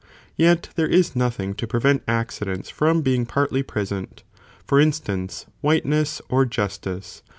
Yet 0.35 0.69
there 0.75 0.87
is 0.87 1.15
nothing 1.15 1.53
to 1.53 1.67
prevent 1.67 2.01
accidents 2.07 2.71
from 2.71 3.03
being 3.03 3.27
partly 3.27 3.61
present, 3.61 4.23
for 4.65 4.79
instance, 4.79 5.45
whiteness 5.61 6.23
or 6.27 6.43
justice 6.43 7.21